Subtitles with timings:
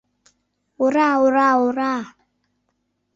[0.83, 1.09] —Ура...
[1.25, 1.49] ура...
[1.65, 1.93] ура!!!